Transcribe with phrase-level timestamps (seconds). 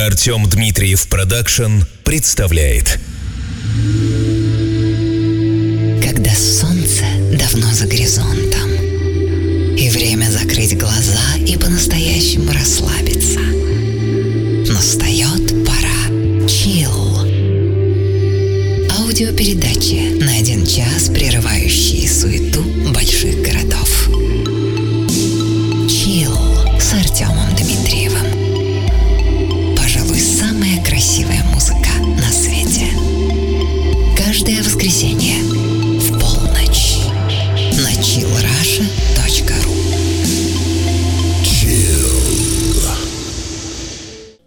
[0.00, 2.98] Артем Дмитриев Продакшн представляет.
[6.02, 7.04] Когда солнце
[7.38, 8.70] давно за горизонтом,
[9.76, 13.19] и время закрыть глаза и по-настоящему расслабиться.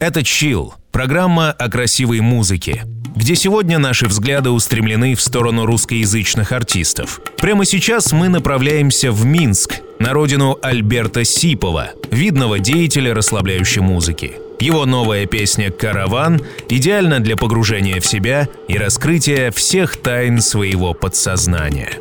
[0.03, 2.83] Это «Чил»— программа о красивой музыке,
[3.15, 7.21] где сегодня наши взгляды устремлены в сторону русскоязычных артистов.
[7.37, 14.33] Прямо сейчас мы направляемся в Минск, на родину Альберта Сипова, видного деятеля расслабляющей музыки.
[14.59, 21.91] Его новая песня «Караван» идеальна для погружения в себя и раскрытия всех тайн своего подсознания.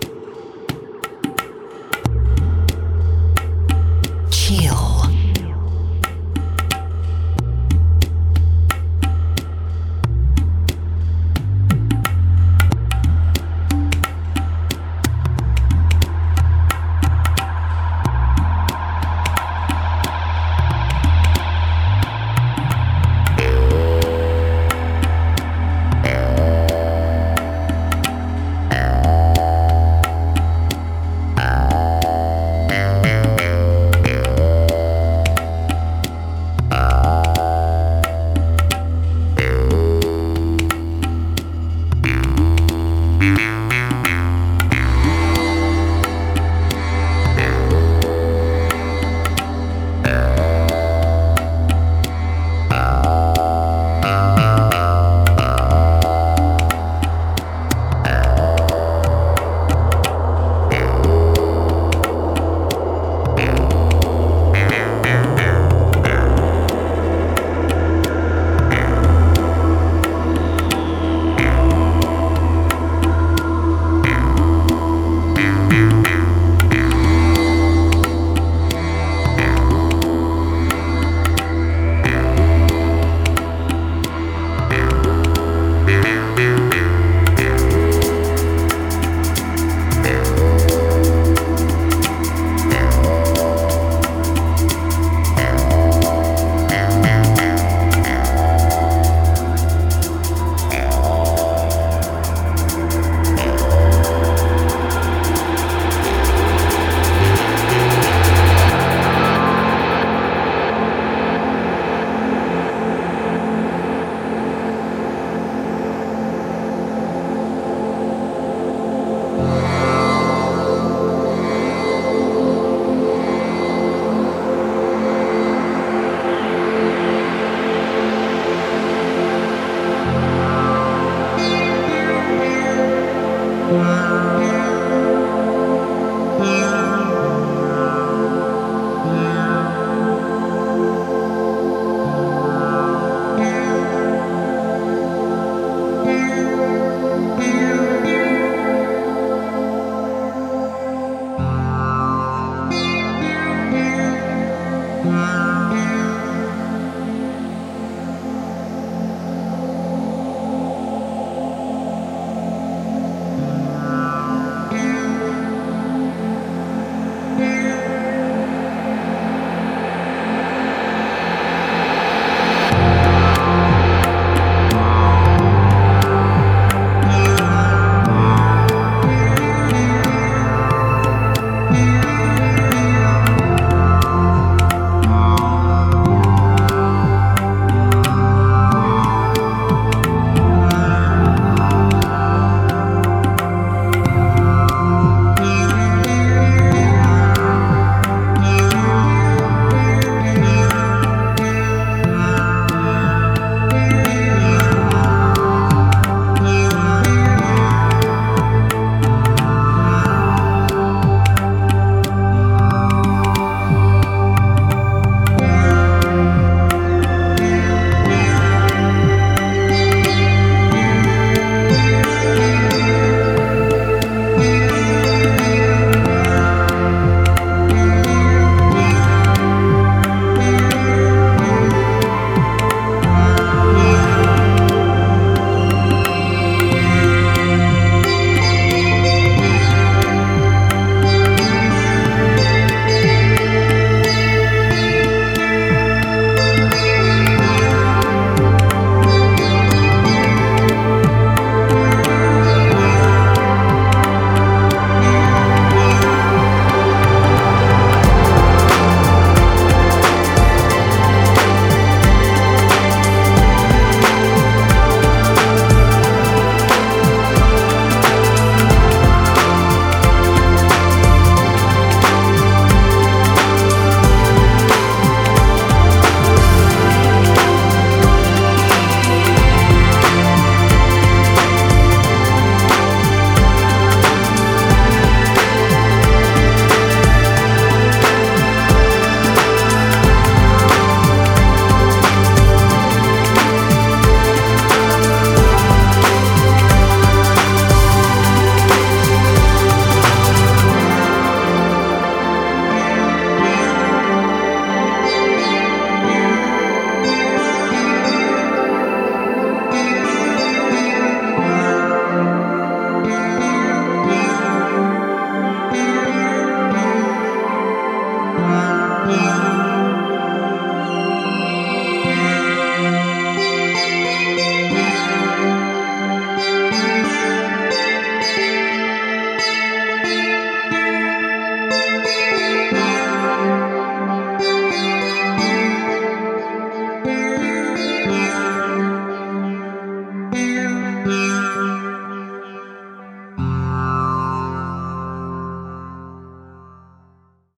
[75.72, 76.01] you.